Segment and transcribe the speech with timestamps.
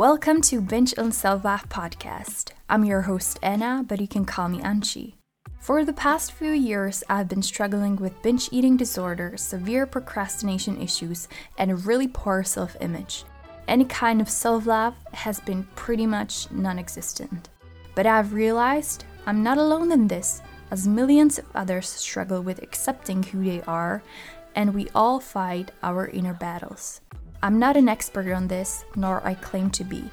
[0.00, 2.52] Welcome to Binge on Self-Love podcast.
[2.70, 5.16] I'm your host Anna, but you can call me Anchi.
[5.58, 11.28] For the past few years, I've been struggling with binge eating disorder, severe procrastination issues,
[11.58, 13.24] and a really poor self image.
[13.68, 17.50] Any kind of self love has been pretty much non existent.
[17.94, 20.40] But I've realized I'm not alone in this,
[20.70, 24.02] as millions of others struggle with accepting who they are,
[24.54, 27.02] and we all fight our inner battles.
[27.42, 30.04] I'm not an expert on this, nor I claim to be,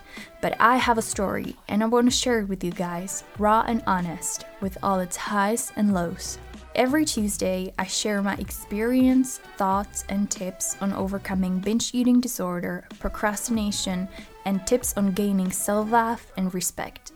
[0.42, 3.66] but I have a story and I want to share it with you guys, raw
[3.68, 6.40] and honest, with all its highs and lows.
[6.74, 14.08] Every Tuesday, I share my experience, thoughts, and tips on overcoming binge eating disorder, procrastination,
[14.46, 17.12] and tips on gaining self love and respect.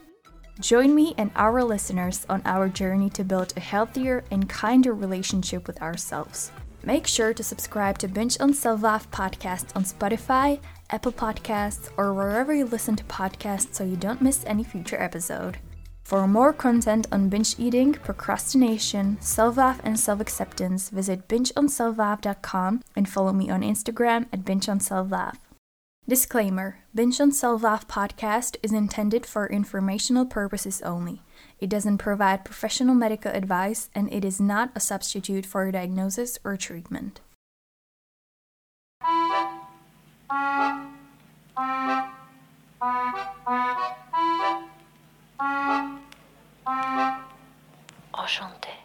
[0.60, 5.68] Join me and our listeners on our journey to build a healthier and kinder relationship
[5.68, 6.52] with ourselves.
[6.84, 10.60] Make sure to subscribe to Binge on Love podcast on Spotify,
[10.90, 15.58] Apple Podcasts, or wherever you listen to podcasts so you don't miss any future episode.
[16.04, 23.08] For more content on binge eating, procrastination, self love, and self acceptance, visit bingeonselflove.com and
[23.08, 25.38] follow me on Instagram at bingeonselflove.
[26.08, 31.22] Disclaimer Binge on Self Love podcast is intended for informational purposes only.
[31.60, 36.40] It doesn't provide professional medical advice and it is not a substitute for a diagnosis
[36.44, 37.22] or treatment.
[48.14, 48.81] Enchanté.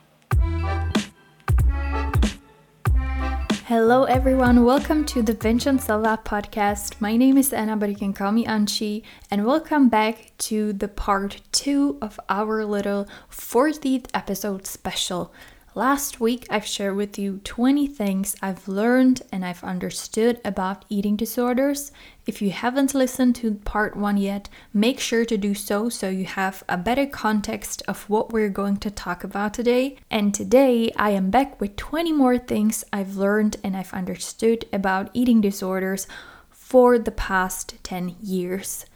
[3.69, 4.65] Hello, everyone.
[4.65, 7.01] Welcome to the Self-Love podcast.
[7.01, 10.87] My name is Anna, but you can call me Anchi, and welcome back to the
[10.87, 15.33] part two of our little 40th episode special.
[15.77, 21.17] Last week, I've shared with you 20 things I've learned and I've understood about eating
[21.17, 21.93] disorders.
[22.27, 26.25] If you haven't listened to part one yet, make sure to do so so you
[26.25, 29.99] have a better context of what we're going to talk about today.
[30.11, 35.11] And today, I am back with 20 more things I've learned and I've understood about
[35.13, 36.07] eating disorders
[36.49, 38.87] for the past 10 years.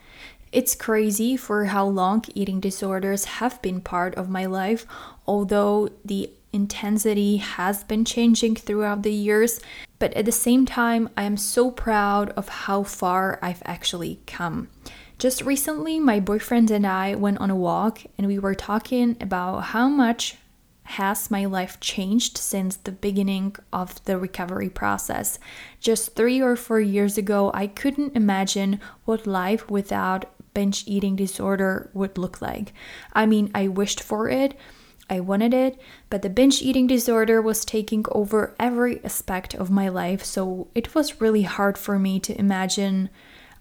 [0.51, 4.87] It's crazy for how long eating disorders have been part of my life,
[5.27, 9.61] although the intensity has been changing throughout the years,
[9.99, 14.69] but at the same time, I am so proud of how far I've actually come.
[15.19, 19.61] Just recently, my boyfriend and I went on a walk and we were talking about
[19.61, 20.37] how much
[20.85, 25.39] has my life changed since the beginning of the recovery process.
[25.79, 31.91] Just 3 or 4 years ago, I couldn't imagine what life without binge eating disorder
[31.93, 32.73] would look like.
[33.13, 34.57] I mean, I wished for it,
[35.11, 35.79] I wanted it,
[36.09, 40.95] but the binge eating disorder was taking over every aspect of my life, so it
[40.95, 43.11] was really hard for me to imagine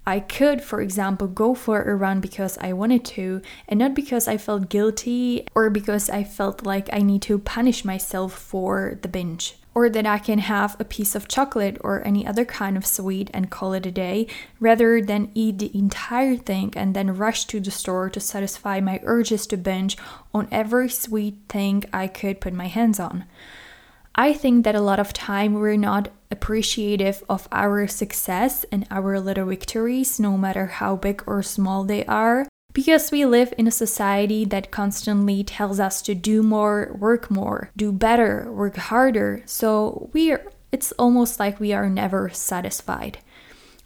[0.06, 4.28] I could, for example, go for a run because I wanted to, and not because
[4.28, 9.08] I felt guilty or because I felt like I need to punish myself for the
[9.08, 12.85] binge or that I can have a piece of chocolate or any other kind of
[12.85, 14.28] sweet and call it a day,
[14.59, 19.00] rather than eat the entire thing and then rush to the store to satisfy my
[19.03, 19.97] urges to binge
[20.34, 23.25] on every sweet thing I could put my hands on.
[24.16, 29.19] I think that a lot of time we're not appreciative of our success and our
[29.19, 32.47] little victories, no matter how big or small they are,
[32.79, 37.72] because we live in a society that constantly tells us to do more, work more,
[37.75, 39.44] do better, work harder.
[39.45, 40.41] So we're
[40.72, 43.17] it's almost like we are never satisfied.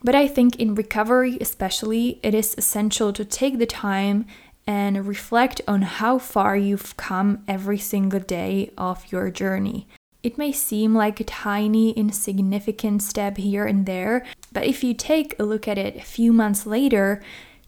[0.03, 4.27] But I think in recovery, especially, it is essential to take the time
[4.67, 9.87] and reflect on how far you've come every single day of your journey.
[10.21, 15.39] It may seem like a tiny, insignificant step here and there, but if you take
[15.39, 17.23] a look at it a few months later,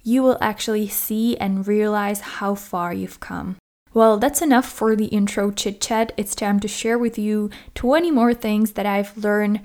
[0.06, 3.58] you will actually see and realize how far you've come.
[3.92, 6.12] Well, that's enough for the intro chit chat.
[6.16, 9.62] It's time to share with you 20 more things that I've learned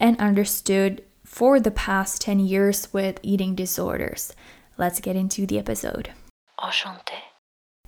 [0.00, 4.32] and understood for the past 10 years with eating disorders.
[4.78, 6.10] Let's get into the episode.
[6.58, 7.20] Enchanté.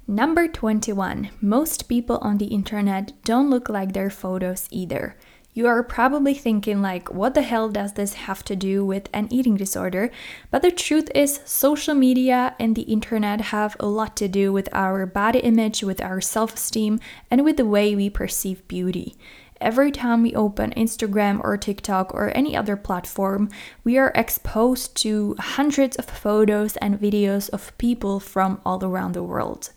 [0.07, 1.31] Number 21.
[1.41, 5.17] Most people on the internet don't look like their photos either.
[5.57, 9.27] You are probably thinking, like, what the hell does this have to do with an
[9.31, 10.11] eating disorder?
[10.51, 14.69] But the truth is, social media and the internet have a lot to do with
[14.75, 17.01] our body image, with our self esteem,
[17.31, 19.17] and with the way we perceive beauty.
[19.59, 23.49] Every time we open Instagram or TikTok or any other platform,
[23.83, 29.23] we are exposed to hundreds of photos and videos of people from all around the
[29.23, 29.71] world.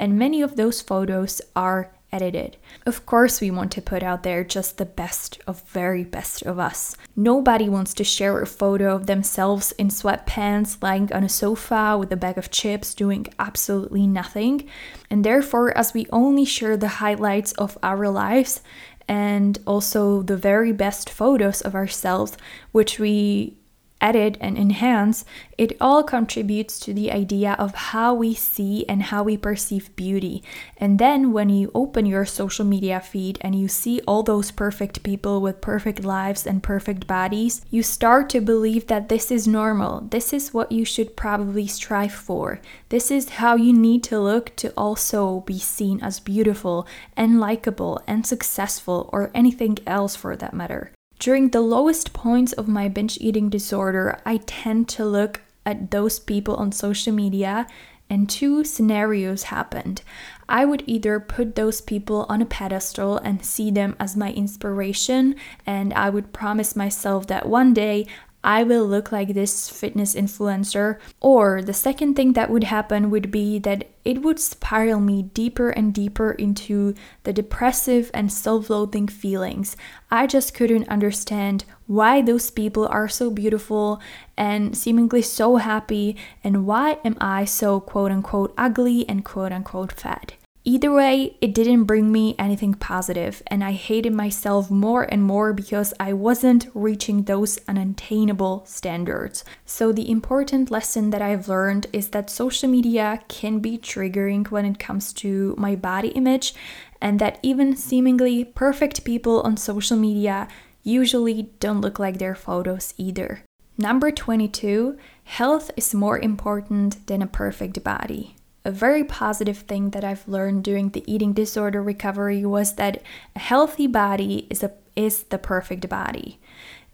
[0.00, 2.56] And many of those photos are edited.
[2.84, 6.58] Of course, we want to put out there just the best of very best of
[6.58, 6.96] us.
[7.16, 12.12] Nobody wants to share a photo of themselves in sweatpants lying on a sofa with
[12.12, 14.68] a bag of chips doing absolutely nothing.
[15.10, 18.60] And therefore, as we only share the highlights of our lives,
[19.08, 22.36] and also the very best photos of ourselves,
[22.70, 23.56] which we
[24.02, 25.24] edit and enhance,
[25.56, 30.42] it all contributes to the idea of how we see and how we perceive beauty.
[30.76, 35.02] And then when you open your social media feed and you see all those perfect
[35.02, 40.00] people with perfect lives and perfect bodies, you start to believe that this is normal.
[40.10, 42.60] This is what you should probably strive for.
[42.88, 48.02] This is how you need to look to also be seen as beautiful and likable
[48.06, 50.92] and successful or anything else for that matter.
[51.22, 56.18] During the lowest points of my binge eating disorder, I tend to look at those
[56.18, 57.68] people on social media,
[58.10, 60.02] and two scenarios happened.
[60.48, 65.36] I would either put those people on a pedestal and see them as my inspiration,
[65.64, 68.08] and I would promise myself that one day
[68.44, 70.98] I will look like this fitness influencer.
[71.20, 75.70] Or the second thing that would happen would be that it would spiral me deeper
[75.70, 79.76] and deeper into the depressive and self loathing feelings.
[80.10, 84.00] I just couldn't understand why those people are so beautiful
[84.36, 89.92] and seemingly so happy, and why am I so quote unquote ugly and quote unquote
[89.92, 90.34] fat.
[90.64, 95.52] Either way, it didn't bring me anything positive, and I hated myself more and more
[95.52, 99.44] because I wasn't reaching those unattainable standards.
[99.66, 104.64] So, the important lesson that I've learned is that social media can be triggering when
[104.64, 106.54] it comes to my body image,
[107.00, 110.46] and that even seemingly perfect people on social media
[110.84, 113.42] usually don't look like their photos either.
[113.76, 120.04] Number 22 health is more important than a perfect body a very positive thing that
[120.04, 123.02] I've learned during the eating disorder recovery was that
[123.34, 126.38] a healthy body is a is the perfect body.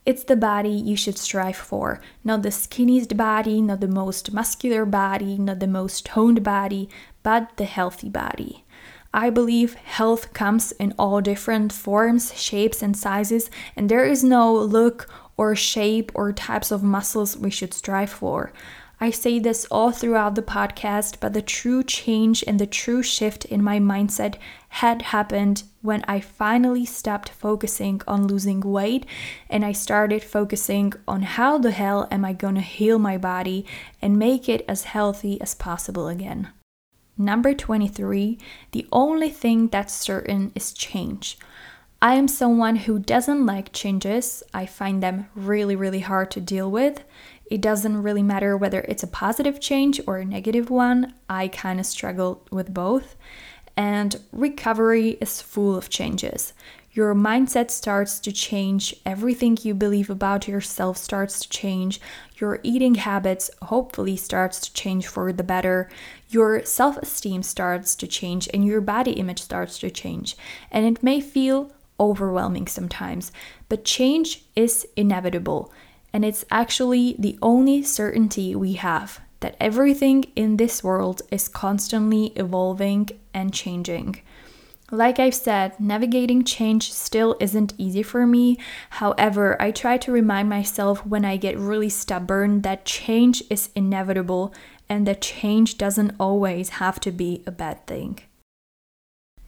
[0.07, 4.87] It's the body you should strive for, not the skinniest body, not the most muscular
[4.87, 6.89] body, not the most toned body,
[7.23, 8.65] but the healthy body.
[9.13, 14.55] I believe health comes in all different forms, shapes, and sizes, and there is no
[14.55, 18.53] look or shape or types of muscles we should strive for.
[19.01, 23.45] I say this all throughout the podcast, but the true change and the true shift
[23.45, 24.35] in my mindset
[24.71, 29.07] had happened when I finally stopped focusing on losing weight
[29.49, 33.65] and I started focusing on how the hell am I going to heal my body
[34.03, 36.49] and make it as healthy as possible again.
[37.17, 38.37] Number 23,
[38.73, 41.39] the only thing that's certain is change.
[42.01, 44.45] I am someone who doesn't like changes.
[44.55, 47.03] I find them really, really hard to deal with.
[47.51, 51.15] It doesn't really matter whether it's a positive change or a negative one.
[51.29, 53.17] I kind of struggle with both.
[53.77, 56.53] And recovery is full of changes.
[56.91, 62.01] Your mindset starts to change, everything you believe about yourself starts to change,
[62.39, 65.89] your eating habits hopefully starts to change for the better,
[66.29, 70.37] your self-esteem starts to change and your body image starts to change.
[70.73, 71.71] And it may feel
[72.01, 73.31] overwhelming sometimes,
[73.69, 75.73] but change is inevitable.
[76.13, 82.27] And it's actually the only certainty we have that everything in this world is constantly
[82.37, 84.21] evolving and changing.
[84.91, 88.59] Like I've said, navigating change still isn't easy for me.
[88.91, 94.55] However, I try to remind myself when I get really stubborn that change is inevitable
[94.89, 98.21] and that change doesn't always have to be a bad thing.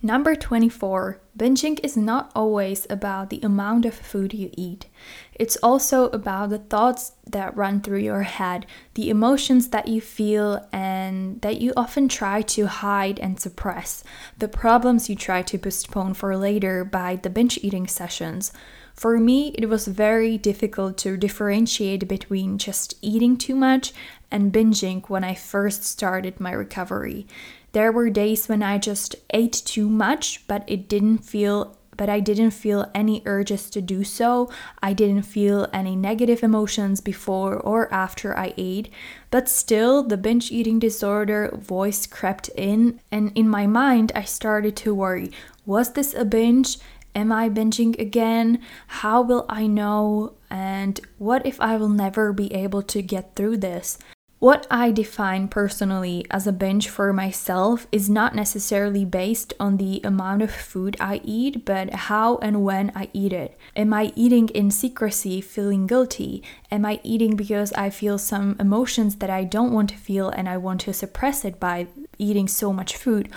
[0.03, 4.87] Number 24 Binging is not always about the amount of food you eat.
[5.35, 10.67] It's also about the thoughts that run through your head, the emotions that you feel
[10.73, 14.03] and that you often try to hide and suppress,
[14.39, 18.53] the problems you try to postpone for later by the binge eating sessions.
[18.95, 23.93] For me, it was very difficult to differentiate between just eating too much
[24.31, 27.27] and binging when I first started my recovery.
[27.73, 32.19] There were days when I just ate too much, but it didn't feel but I
[32.19, 34.51] didn't feel any urges to do so.
[34.83, 38.89] I didn't feel any negative emotions before or after I ate.
[39.31, 44.77] But still, the binge eating disorder voice crept in, and in my mind, I started
[44.77, 45.31] to worry
[45.67, 46.79] was this a binge?
[47.15, 48.61] Am I binging again?
[48.87, 50.33] How will I know?
[50.49, 53.99] And what if I will never be able to get through this?
[54.41, 60.01] What I define personally as a binge for myself is not necessarily based on the
[60.03, 63.59] amount of food I eat, but how and when I eat it.
[63.77, 66.43] Am I eating in secrecy, feeling guilty?
[66.71, 70.49] Am I eating because I feel some emotions that I don't want to feel and
[70.49, 73.29] I want to suppress it by eating so much food?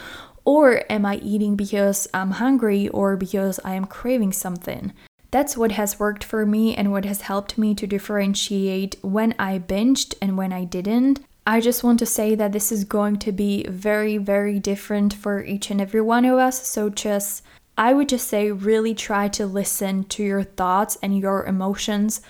[0.45, 4.93] Or am I eating because I'm hungry or because I am craving something?
[5.33, 9.57] That's what has worked for me and what has helped me to differentiate when I
[9.57, 11.21] binged and when I didn't.
[11.47, 15.43] I just want to say that this is going to be very, very different for
[15.43, 16.67] each and every one of us.
[16.67, 17.43] So just,
[17.79, 22.21] I would just say, really try to listen to your thoughts and your emotions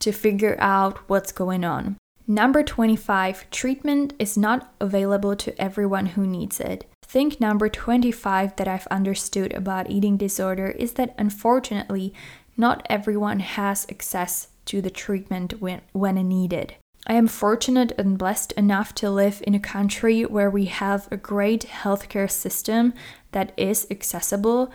[0.00, 1.96] to figure out what's going on.
[2.26, 6.90] Number 25 treatment is not available to everyone who needs it.
[7.12, 12.14] Think number 25 that I've understood about eating disorder is that unfortunately,
[12.56, 16.74] not everyone has access to the treatment when, when needed.
[17.06, 21.18] I am fortunate and blessed enough to live in a country where we have a
[21.18, 22.94] great healthcare system
[23.32, 24.72] that is accessible.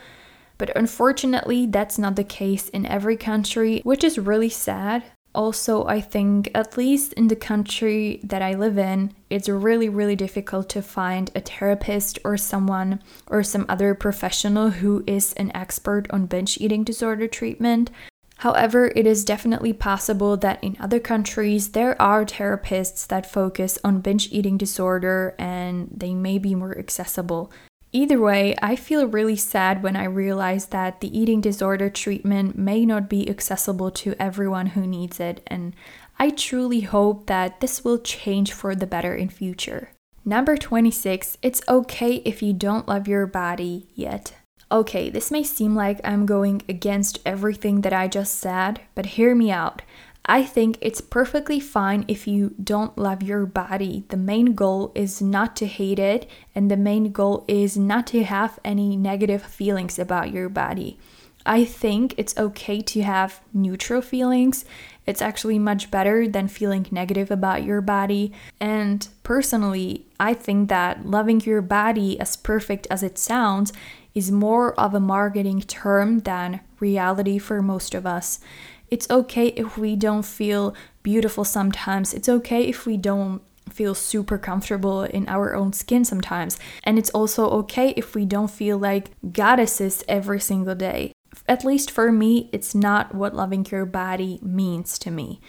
[0.60, 5.02] But unfortunately, that's not the case in every country, which is really sad.
[5.38, 10.16] Also, I think, at least in the country that I live in, it's really, really
[10.16, 16.08] difficult to find a therapist or someone or some other professional who is an expert
[16.10, 17.92] on binge eating disorder treatment.
[18.38, 24.02] However, it is definitely possible that in other countries there are therapists that focus on
[24.02, 27.52] binge eating disorder and they may be more accessible.
[27.98, 32.86] Either way, I feel really sad when I realize that the eating disorder treatment may
[32.86, 35.76] not be accessible to everyone who needs it, and
[36.20, 39.90] I truly hope that this will change for the better in future.
[40.24, 44.34] Number 26, it's okay if you don't love your body yet.
[44.72, 49.34] Okay, this may seem like I'm going against everything that I just said, but hear
[49.34, 49.82] me out.
[50.30, 54.04] I think it's perfectly fine if you don't love your body.
[54.10, 58.24] The main goal is not to hate it, and the main goal is not to
[58.24, 61.00] have any negative feelings about your body.
[61.46, 64.66] I think it's okay to have neutral feelings.
[65.06, 68.34] It's actually much better than feeling negative about your body.
[68.60, 73.72] And personally, I think that loving your body, as perfect as it sounds,
[74.14, 78.42] is more of a marketing term than reality for most of us.
[78.90, 82.14] It's okay if we don't feel beautiful sometimes.
[82.14, 86.58] It's okay if we don't feel super comfortable in our own skin sometimes.
[86.84, 91.12] And it's also okay if we don't feel like goddesses every single day.
[91.48, 95.40] At least for me, it's not what loving your body means to me.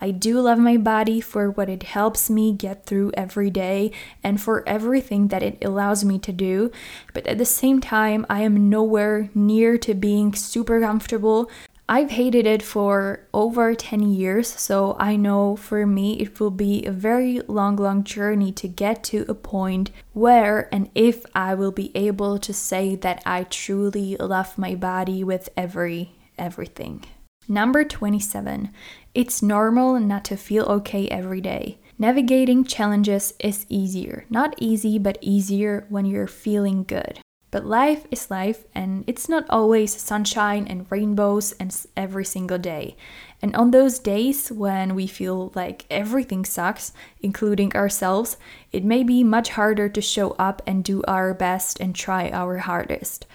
[0.00, 3.92] I do love my body for what it helps me get through every day
[4.24, 6.72] and for everything that it allows me to do.
[7.14, 11.48] But at the same time, I am nowhere near to being super comfortable.
[11.94, 16.86] I've hated it for over 10 years, so I know for me it will be
[16.86, 21.70] a very long, long journey to get to a point where and if I will
[21.70, 27.04] be able to say that I truly love my body with every everything.
[27.46, 28.70] Number 27.
[29.14, 31.78] It's normal not to feel okay every day.
[31.98, 34.24] Navigating challenges is easier.
[34.30, 37.21] Not easy, but easier when you're feeling good.
[37.52, 42.96] But life is life, and it's not always sunshine and rainbows and every single day.
[43.42, 48.38] And on those days when we feel like everything sucks, including ourselves,
[48.72, 52.56] it may be much harder to show up and do our best and try our
[52.56, 53.26] hardest.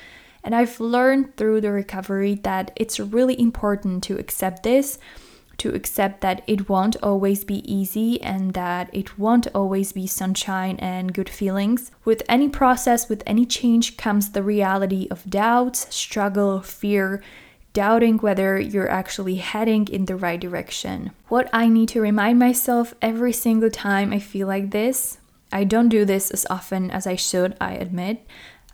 [0.43, 4.97] And I've learned through the recovery that it's really important to accept this,
[5.57, 10.77] to accept that it won't always be easy and that it won't always be sunshine
[10.77, 11.91] and good feelings.
[12.05, 17.21] With any process, with any change, comes the reality of doubts, struggle, fear.
[17.73, 21.11] Doubting whether you're actually heading in the right direction.
[21.27, 25.19] What I need to remind myself every single time I feel like this,
[25.51, 28.25] I don't do this as often as I should, I admit,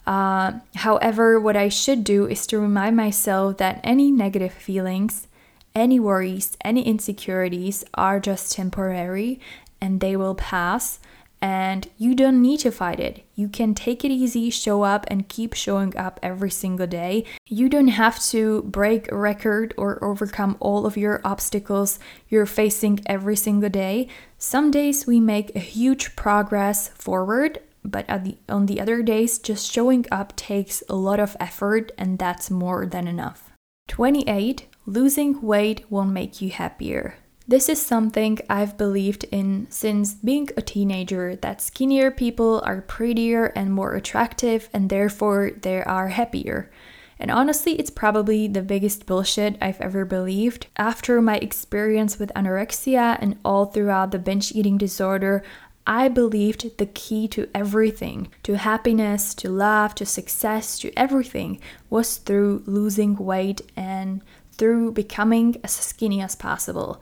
[0.06, 5.28] uh, however, what I should do is to remind myself that any negative feelings,
[5.75, 9.39] any worries, any insecurities are just temporary
[9.82, 11.00] and they will pass.
[11.42, 13.25] And you don't need to fight it.
[13.36, 17.25] You can take it easy, show up, and keep showing up every single day.
[17.50, 22.00] You don't have to break a record or overcome all of your obstacles
[22.30, 24.08] you're facing every single day.
[24.38, 29.70] Some days we make a huge progress forward, but the, on the other days, just
[29.70, 33.52] showing up takes a lot of effort, and that's more than enough.
[33.88, 34.68] 28.
[34.86, 37.16] Losing weight won't make you happier.
[37.48, 43.48] This is something I've believed in since being a teenager that skinnier people are prettier
[43.48, 46.72] and more attractive, and therefore they are happier.
[47.20, 50.68] And honestly, it's probably the biggest bullshit I've ever believed.
[50.78, 55.44] After my experience with anorexia and all throughout the binge eating disorder,
[55.86, 61.60] I believed the key to everything, to happiness, to love, to success, to everything,
[61.90, 64.22] was through losing weight and
[64.54, 67.02] through becoming as skinny as possible.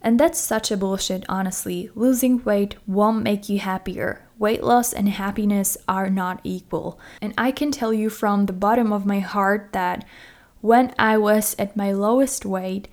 [0.00, 1.90] And that's such a bullshit, honestly.
[1.94, 4.22] Losing weight won't make you happier.
[4.38, 7.00] weight loss and happiness are not equal.
[7.22, 10.04] And I can tell you from the bottom of my heart that
[10.60, 12.88] when I was at my lowest weight,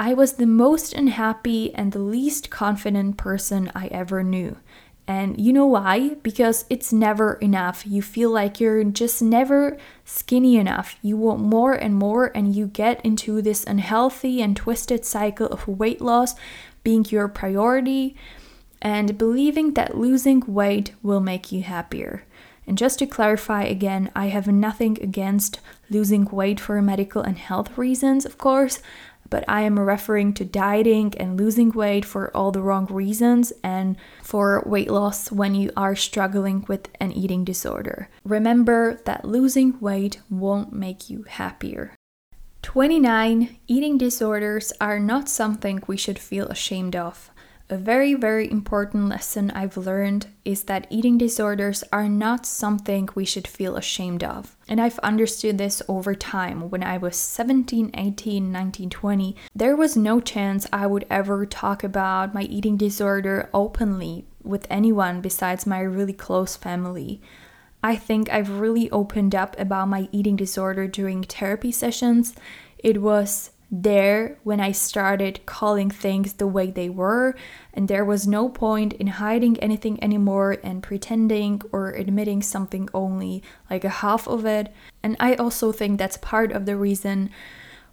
[0.00, 4.56] I was the most unhappy and the least confident person I ever knew.
[5.08, 6.10] And you know why?
[6.22, 7.84] Because it's never enough.
[7.84, 10.94] You feel like you're just never skinny enough.
[11.02, 15.66] You want more and more, and you get into this unhealthy and twisted cycle of
[15.66, 16.36] weight loss
[16.84, 18.14] being your priority
[18.80, 22.22] and believing that losing weight will make you happier.
[22.68, 25.58] And just to clarify again, I have nothing against
[25.90, 28.80] losing weight for medical and health reasons, of course
[29.30, 33.96] but I am referring to dieting and losing weight for all the wrong reasons and
[34.22, 38.08] for weight loss when you are struggling with an eating disorder.
[38.24, 41.94] Remember that losing weight won't make you happier.
[42.62, 43.56] 29.
[43.66, 47.30] Eating disorders are not something we should feel ashamed of.
[47.70, 53.26] A very, very important lesson I've learned is that eating disorders are not something we
[53.26, 54.56] should feel ashamed of.
[54.66, 56.70] And I've understood this over time.
[56.70, 61.84] When I was 17, 18, 19, 20, there was no chance I would ever talk
[61.84, 67.20] about my eating disorder openly with anyone besides my really close family.
[67.82, 72.34] I think I've really opened up about my eating disorder during therapy sessions.
[72.78, 77.34] It was there when I started calling things the way they were,
[77.74, 83.42] and there was no point in hiding anything anymore and pretending or admitting something only
[83.70, 84.72] like a half of it.
[85.02, 87.30] And I also think that's part of the reason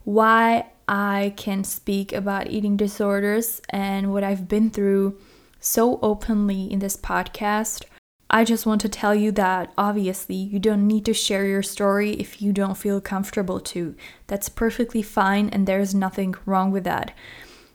[0.03, 5.19] why I can speak about eating disorders and what I've been through
[5.59, 7.83] so openly in this podcast
[8.29, 12.11] I just want to tell you that obviously you don't need to share your story
[12.13, 13.95] if you don't feel comfortable to.
[14.27, 17.13] That's perfectly fine and there's nothing wrong with that.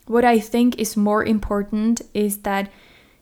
[0.07, 2.71] What I think is more important is that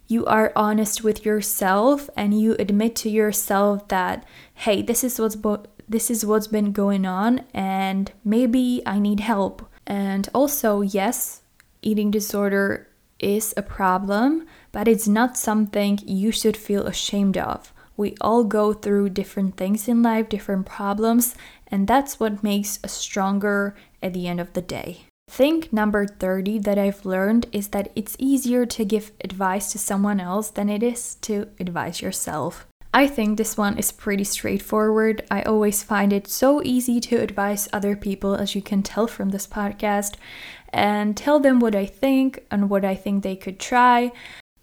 [0.06, 5.36] you are honest with yourself and you admit to yourself that hey, this is what's
[5.36, 9.68] bo- this is what's been going on and maybe I need help.
[9.86, 11.42] And also, yes,
[11.82, 17.72] eating disorder is a problem but it's not something you should feel ashamed of.
[17.96, 21.34] We all go through different things in life, different problems,
[21.66, 25.00] and that's what makes us stronger at the end of the day.
[25.28, 30.20] Think number 30 that I've learned is that it's easier to give advice to someone
[30.20, 32.66] else than it is to advise yourself.
[32.94, 35.26] I think this one is pretty straightforward.
[35.30, 39.28] I always find it so easy to advise other people, as you can tell from
[39.28, 40.14] this podcast,
[40.70, 44.10] and tell them what I think and what I think they could try.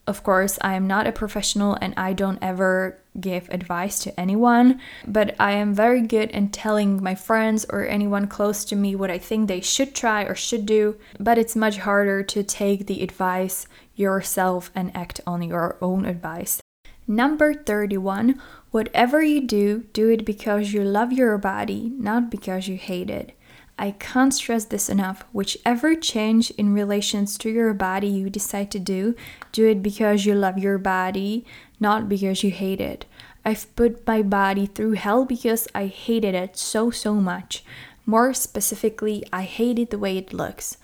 [0.08, 4.80] Of course, I am not a professional and I don't ever give advice to anyone,
[5.08, 9.10] but I am very good in telling my friends or anyone close to me what
[9.10, 13.02] I think they should try or should do, but it's much harder to take the
[13.02, 16.62] advice yourself and act on your own advice.
[17.08, 18.40] Number 31
[18.72, 23.35] Whatever you do, do it because you love your body, not because you hate it.
[23.78, 25.26] I can't stress this enough.
[25.34, 29.16] Whichever change in relations to your body you decide to do,
[29.52, 31.46] do it because you love your body,
[31.80, 33.06] not because you hate it.
[33.44, 37.64] I've put my body through hell because I hated it so, so much.
[38.06, 40.78] More specifically, I hated the way it looks.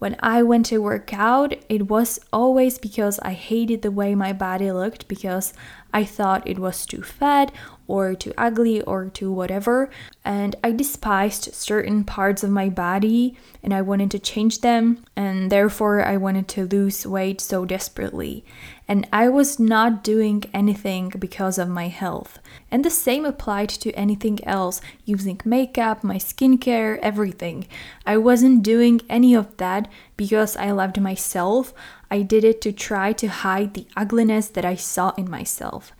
[0.00, 4.32] When I went to work out, it was always because I hated the way my
[4.32, 5.52] body looked because
[5.92, 7.52] I thought it was too fat
[7.86, 9.90] or too ugly or too whatever.
[10.24, 15.04] And I despised certain parts of my body and I wanted to change them.
[15.16, 18.42] And therefore, I wanted to lose weight so desperately.
[18.90, 22.40] And I was not doing anything because of my health.
[22.72, 27.68] And the same applied to anything else using makeup, my skincare, everything.
[28.04, 31.72] I wasn't doing any of that because I loved myself.
[32.10, 35.92] I did it to try to hide the ugliness that I saw in myself.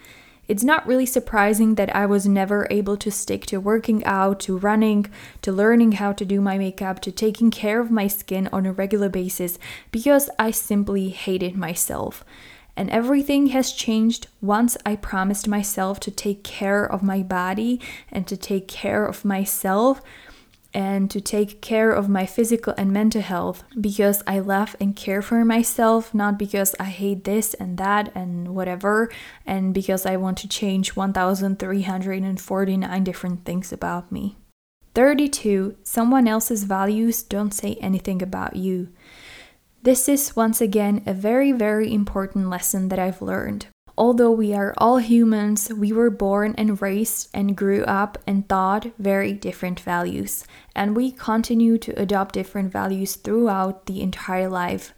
[0.48, 4.58] It's not really surprising that I was never able to stick to working out, to
[4.58, 5.06] running,
[5.42, 8.72] to learning how to do my makeup, to taking care of my skin on a
[8.72, 9.60] regular basis
[9.92, 12.24] because I simply hated myself.
[12.76, 17.80] And everything has changed once I promised myself to take care of my body
[18.10, 20.00] and to take care of myself
[20.72, 25.20] and to take care of my physical and mental health because I love and care
[25.20, 29.10] for myself, not because I hate this and that and whatever,
[29.44, 34.36] and because I want to change 1,349 different things about me.
[34.94, 35.76] 32.
[35.82, 38.88] Someone else's values don't say anything about you.
[39.82, 43.68] This is once again a very, very important lesson that I've learned.
[43.96, 48.92] Although we are all humans, we were born and raised and grew up and thought
[48.98, 50.44] very different values,
[50.76, 54.92] and we continue to adopt different values throughout the entire life.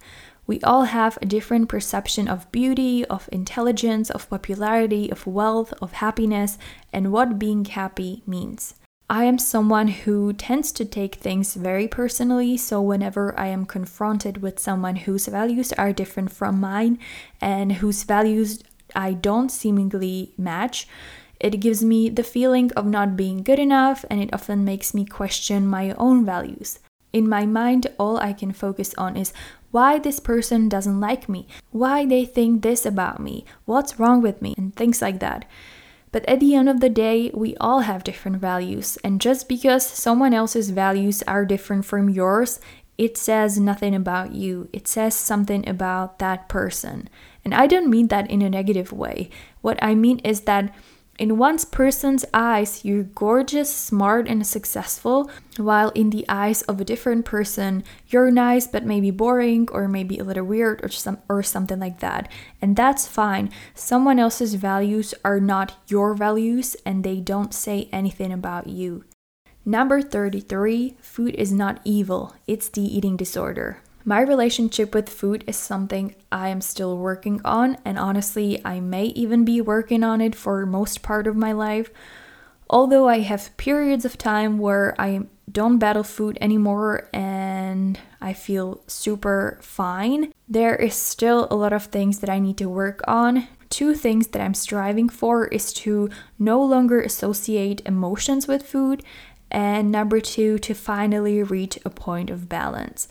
[0.47, 5.93] We all have a different perception of beauty, of intelligence, of popularity, of wealth, of
[5.93, 6.57] happiness,
[6.91, 8.75] and what being happy means.
[9.09, 14.41] I am someone who tends to take things very personally, so whenever I am confronted
[14.41, 16.99] with someone whose values are different from mine
[17.41, 18.63] and whose values
[18.95, 20.87] I don't seemingly match,
[21.39, 25.03] it gives me the feeling of not being good enough and it often makes me
[25.03, 26.79] question my own values.
[27.11, 29.33] In my mind, all I can focus on is
[29.71, 34.41] why this person doesn't like me, why they think this about me, what's wrong with
[34.41, 35.45] me, and things like that.
[36.13, 39.83] But at the end of the day, we all have different values, and just because
[39.83, 42.59] someone else's values are different from yours,
[42.99, 44.69] it says nothing about you.
[44.71, 47.09] It says something about that person.
[47.43, 49.31] And I don't mean that in a negative way.
[49.61, 50.73] What I mean is that
[51.19, 56.85] in one person's eyes, you're gorgeous, smart, and successful, while in the eyes of a
[56.85, 61.43] different person, you're nice but maybe boring or maybe a little weird or some or
[61.43, 62.31] something like that.
[62.61, 63.51] And that's fine.
[63.75, 69.03] Someone else's values are not your values and they don't say anything about you.
[69.65, 73.77] Number 33, food is not evil, it's the eating disorder.
[74.05, 79.05] My relationship with food is something I am still working on, and honestly, I may
[79.05, 81.89] even be working on it for most part of my life.
[82.69, 88.81] Although I have periods of time where I don't battle food anymore and I feel
[88.87, 93.47] super fine, there is still a lot of things that I need to work on.
[93.69, 99.01] Two things that I'm striving for is to no longer associate emotions with food,
[99.49, 103.07] and number two, to finally reach a point of balance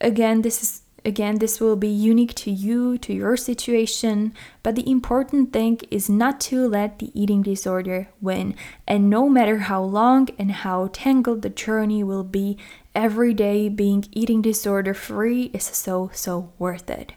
[0.00, 4.90] again this is again this will be unique to you to your situation but the
[4.90, 8.54] important thing is not to let the eating disorder win.
[8.86, 12.58] And no matter how long and how tangled the journey will be
[12.94, 17.12] every day being eating disorder free is so so worth it.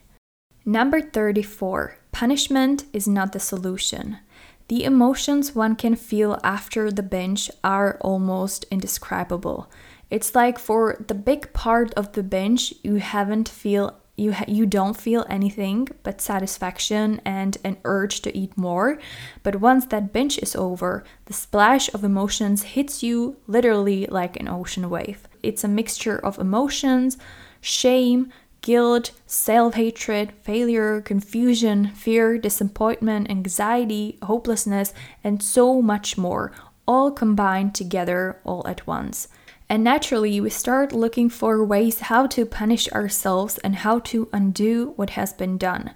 [0.64, 4.20] Number 34 punishment is not the solution.
[4.68, 9.70] The emotions one can feel after the binge are almost indescribable
[10.12, 14.66] it's like for the big part of the binge, you haven't feel you ha- you
[14.66, 19.00] don't feel anything but satisfaction and an urge to eat more.
[19.42, 24.50] But once that binge is over, the splash of emotions hits you literally like an
[24.50, 25.28] ocean wave.
[25.42, 27.18] It's a mixture of emotions,
[27.62, 34.94] shame, guilt, self hatred, failure, confusion, fear, disappointment, anxiety, hopelessness,
[35.24, 36.52] and so much more,
[36.86, 39.30] all combined together all at once.
[39.72, 44.92] And naturally, we start looking for ways how to punish ourselves and how to undo
[44.98, 45.92] what has been done.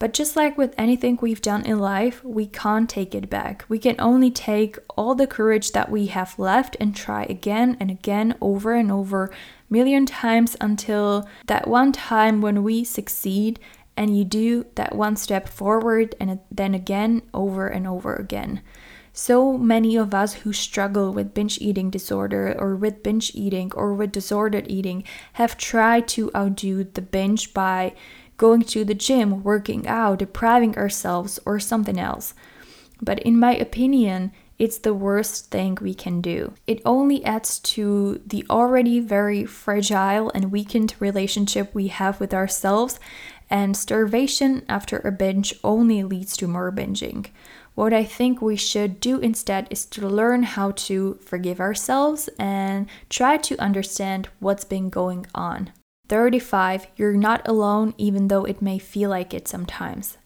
[0.00, 3.64] But just like with anything we've done in life, we can't take it back.
[3.68, 7.92] We can only take all the courage that we have left and try again and
[7.92, 9.30] again over and over,
[9.70, 13.60] million times until that one time when we succeed
[13.96, 18.62] and you do that one step forward and then again over and over again.
[19.12, 23.92] So many of us who struggle with binge eating disorder or with binge eating or
[23.92, 27.94] with disordered eating have tried to outdo the binge by
[28.38, 32.32] going to the gym, working out, depriving ourselves, or something else.
[33.00, 36.54] But in my opinion, it's the worst thing we can do.
[36.66, 42.98] It only adds to the already very fragile and weakened relationship we have with ourselves,
[43.50, 47.26] and starvation after a binge only leads to more binging.
[47.74, 52.86] What I think we should do instead is to learn how to forgive ourselves and
[53.08, 55.72] try to understand what's been going on.
[56.08, 56.88] 35.
[56.96, 60.18] You're not alone, even though it may feel like it sometimes.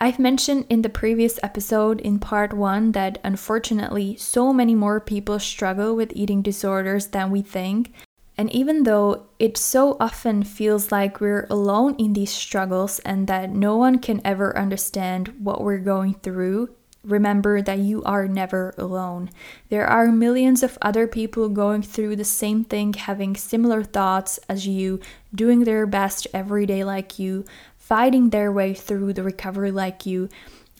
[0.00, 5.38] I've mentioned in the previous episode in part 1 that unfortunately so many more people
[5.38, 7.92] struggle with eating disorders than we think,
[8.38, 13.50] and even though it so often feels like we're alone in these struggles and that
[13.50, 16.68] no one can ever understand what we're going through,
[17.02, 19.30] remember that you are never alone.
[19.70, 24.66] There are millions of other people going through the same thing, having similar thoughts as
[24.66, 25.00] you,
[25.34, 27.44] doing their best every day like you,
[27.78, 30.28] fighting their way through the recovery like you,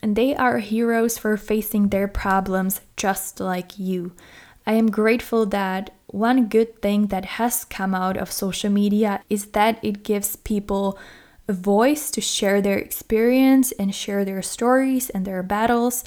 [0.03, 4.13] and they are heroes for facing their problems just like you.
[4.67, 9.47] I am grateful that one good thing that has come out of social media is
[9.47, 10.99] that it gives people
[11.49, 16.05] a voice to share their experience and share their stories and their battles.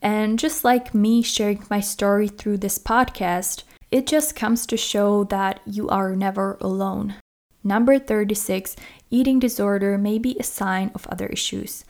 [0.00, 5.24] And just like me sharing my story through this podcast, it just comes to show
[5.24, 7.14] that you are never alone.
[7.64, 8.76] Number 36
[9.10, 11.84] Eating disorder may be a sign of other issues.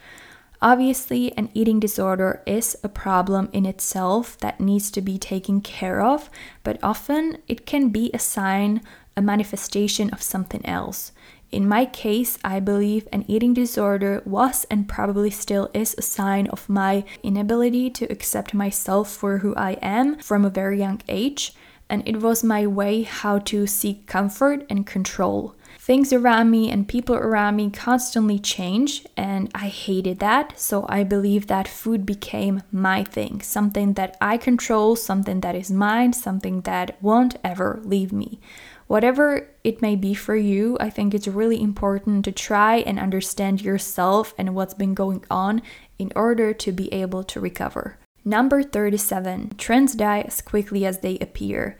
[0.60, 6.00] Obviously, an eating disorder is a problem in itself that needs to be taken care
[6.00, 6.28] of,
[6.64, 8.82] but often it can be a sign,
[9.16, 11.12] a manifestation of something else.
[11.50, 16.46] In my case, I believe an eating disorder was and probably still is a sign
[16.48, 21.54] of my inability to accept myself for who I am from a very young age,
[21.90, 25.54] and it was my way how to seek comfort and control.
[25.78, 30.58] Things around me and people around me constantly change, and I hated that.
[30.58, 35.70] So I believe that food became my thing something that I control, something that is
[35.70, 38.40] mine, something that won't ever leave me.
[38.86, 43.60] Whatever it may be for you, I think it's really important to try and understand
[43.60, 45.62] yourself and what's been going on
[45.98, 47.98] in order to be able to recover.
[48.28, 51.78] Number 37 Trends die as quickly as they appear.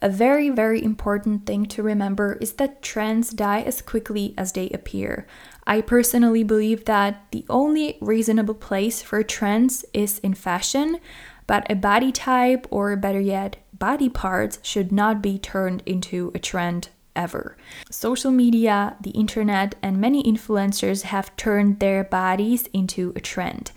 [0.00, 4.70] A very, very important thing to remember is that trends die as quickly as they
[4.70, 5.26] appear.
[5.66, 10.98] I personally believe that the only reasonable place for trends is in fashion,
[11.46, 16.38] but a body type, or better yet, body parts, should not be turned into a
[16.38, 17.58] trend ever.
[17.90, 23.72] Social media, the internet, and many influencers have turned their bodies into a trend.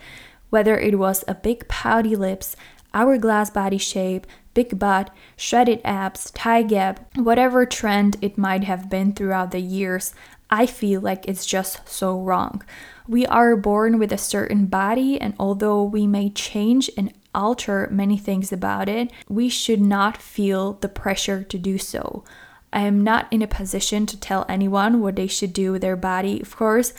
[0.50, 2.56] Whether it was a big pouty lips,
[2.94, 9.14] hourglass body shape, big butt, shredded abs, thigh gap, whatever trend it might have been
[9.14, 10.14] throughout the years,
[10.50, 12.64] I feel like it's just so wrong.
[13.08, 18.18] We are born with a certain body, and although we may change and alter many
[18.18, 22.24] things about it, we should not feel the pressure to do so.
[22.72, 25.96] I am not in a position to tell anyone what they should do with their
[25.96, 26.94] body, of course,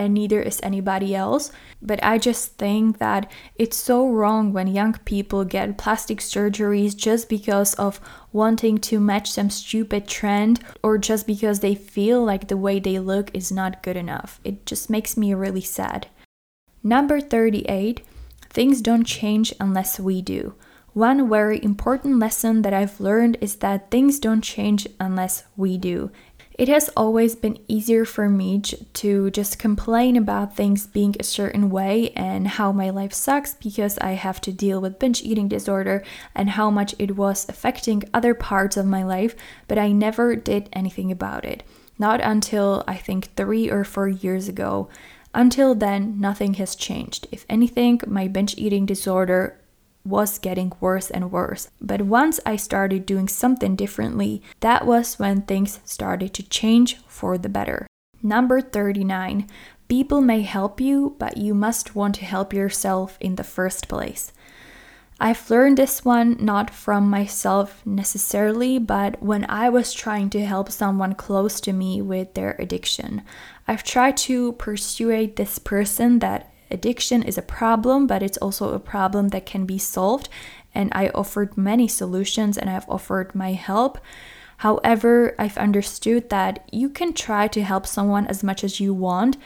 [0.00, 1.52] and neither is anybody else.
[1.82, 7.28] But I just think that it's so wrong when young people get plastic surgeries just
[7.28, 8.00] because of
[8.32, 12.98] wanting to match some stupid trend or just because they feel like the way they
[12.98, 14.40] look is not good enough.
[14.42, 16.06] It just makes me really sad.
[16.82, 18.00] Number 38
[18.52, 20.54] Things don't change unless we do.
[20.92, 26.10] One very important lesson that I've learned is that things don't change unless we do.
[26.60, 31.70] It has always been easier for me to just complain about things being a certain
[31.70, 36.04] way and how my life sucks because I have to deal with binge eating disorder
[36.34, 39.34] and how much it was affecting other parts of my life,
[39.68, 41.62] but I never did anything about it.
[41.98, 44.90] Not until I think three or four years ago.
[45.32, 47.26] Until then, nothing has changed.
[47.32, 49.59] If anything, my binge eating disorder
[50.04, 51.68] was getting worse and worse.
[51.80, 57.36] But once I started doing something differently, that was when things started to change for
[57.38, 57.86] the better.
[58.22, 59.46] Number 39
[59.88, 64.32] People may help you, but you must want to help yourself in the first place.
[65.18, 70.70] I've learned this one not from myself necessarily, but when I was trying to help
[70.70, 73.22] someone close to me with their addiction.
[73.66, 78.78] I've tried to persuade this person that addiction is a problem, but it's also a
[78.78, 80.28] problem that can be solved.
[80.74, 83.98] And I offered many solutions and I've offered my help.
[84.58, 89.36] However, I've understood that you can try to help someone as much as you want,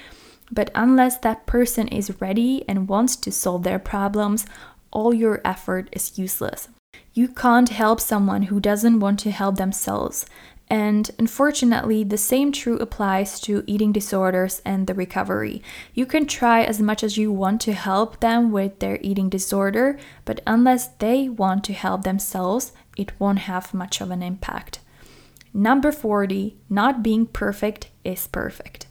[0.51, 4.45] but unless that person is ready and wants to solve their problems,
[4.91, 6.69] all your effort is useless.
[7.13, 10.27] You can't help someone who doesn't want to help themselves.
[10.75, 15.63] And unfortunately, the same true applies to eating disorders and the recovery.
[15.95, 19.97] You can try as much as you want to help them with their eating disorder,
[20.25, 24.81] but unless they want to help themselves, it won't have much of an impact.
[25.53, 28.89] Number 40, not being perfect is perfect.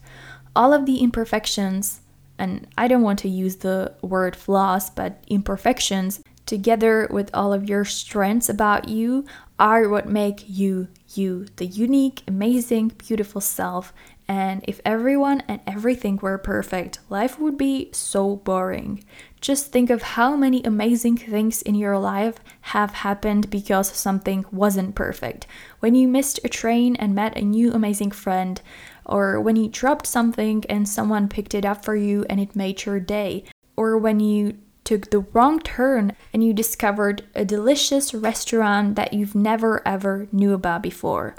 [0.56, 2.00] All of the imperfections,
[2.38, 7.68] and I don't want to use the word flaws, but imperfections, together with all of
[7.68, 9.26] your strengths about you,
[9.58, 13.92] are what make you you, the unique, amazing, beautiful self.
[14.26, 19.04] And if everyone and everything were perfect, life would be so boring.
[19.40, 24.94] Just think of how many amazing things in your life have happened because something wasn't
[24.94, 25.46] perfect.
[25.80, 28.60] When you missed a train and met a new amazing friend,
[29.04, 32.86] or when you dropped something and someone picked it up for you and it made
[32.86, 33.44] your day,
[33.76, 39.34] or when you took the wrong turn and you discovered a delicious restaurant that you've
[39.34, 41.34] never ever knew about before.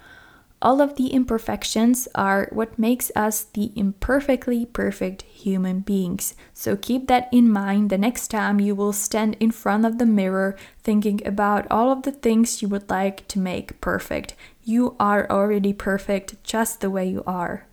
[0.62, 6.34] All of the imperfections are what makes us the imperfectly perfect human beings.
[6.54, 10.08] So keep that in mind the next time you will stand in front of the
[10.08, 14.34] mirror thinking about all of the things you would like to make perfect.
[14.64, 17.68] You are already perfect just the way you are.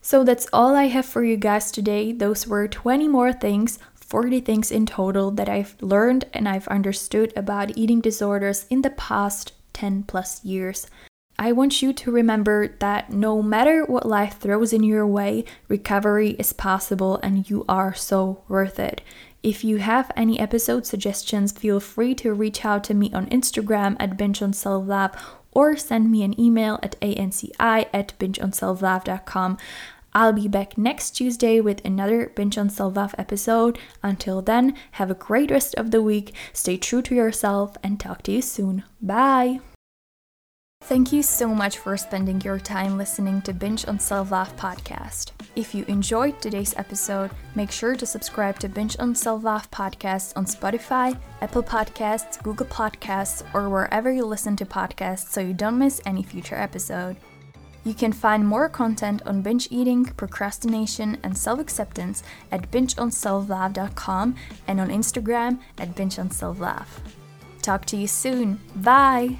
[0.00, 2.12] So that's all I have for you guys today.
[2.12, 7.32] Those were 20 more things 40 things in total that I've learned and I've understood
[7.36, 10.86] about eating disorders in the past 10 plus years.
[11.38, 16.30] I want you to remember that no matter what life throws in your way, recovery
[16.38, 19.02] is possible and you are so worth it.
[19.42, 23.96] If you have any episode suggestions, feel free to reach out to me on Instagram
[24.00, 25.12] at Binge on Self Love
[25.52, 29.58] or send me an email at anci at bingeonselflove.com.
[30.16, 33.78] I'll be back next Tuesday with another Binge on Love episode.
[34.02, 38.22] Until then, have a great rest of the week, stay true to yourself, and talk
[38.22, 38.84] to you soon.
[39.02, 39.60] Bye!
[40.84, 45.32] Thank you so much for spending your time listening to Binge on Self Love podcast.
[45.54, 50.32] If you enjoyed today's episode, make sure to subscribe to Binge on Self Love podcast
[50.34, 55.78] on Spotify, Apple Podcasts, Google Podcasts, or wherever you listen to podcasts so you don't
[55.78, 57.18] miss any future episode.
[57.86, 64.34] You can find more content on binge eating, procrastination, and self acceptance at bingeonselflove.com
[64.66, 66.86] and on Instagram at bingeonselflove.
[67.62, 68.58] Talk to you soon.
[68.74, 69.38] Bye!